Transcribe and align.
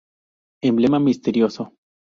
Emblema 0.63 0.99
misterioso. 0.99 1.75